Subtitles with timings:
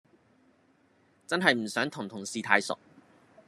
[1.27, 2.75] 真係唔想同同事太熟